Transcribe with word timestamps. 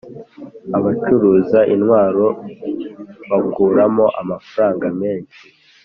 abacuruza 0.77 1.59
intwaro 1.73 2.27
bakuramo 3.29 4.05
amafaranga 4.21 4.87
menshi 4.99 5.43